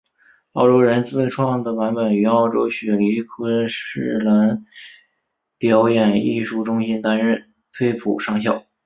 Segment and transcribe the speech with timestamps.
[0.53, 4.65] 澳洲人自创的版本于澳洲雪梨昆士兰
[5.59, 8.65] 表演艺术中心担任崔普上校。